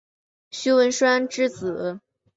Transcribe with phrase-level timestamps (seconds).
[0.49, 1.99] 徐文铨之子。